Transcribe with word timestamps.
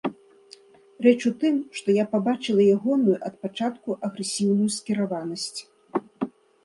Рэч 1.05 1.17
у 1.29 1.31
тым, 1.43 1.55
што 1.79 1.87
я 1.97 2.05
пабачыла 2.15 2.63
ягоную 2.77 3.17
ад 3.29 3.35
пачатку 3.43 3.89
агрэсіўную 4.09 4.69
скіраванасць. 4.77 5.59